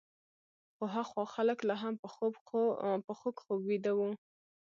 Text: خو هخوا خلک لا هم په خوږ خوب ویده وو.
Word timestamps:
خو 0.75 0.83
هخوا 0.95 1.23
خلک 1.35 1.59
لا 1.69 1.75
هم 1.83 1.95
په 3.07 3.13
خوږ 3.19 3.35
خوب 3.43 3.59
ویده 3.67 3.91
وو. 3.97 4.09